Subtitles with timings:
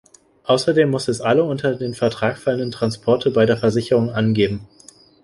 [0.45, 4.67] Außerdem muss es alle unter den Vertrag fallenden Transporte bei der Versicherung angeben.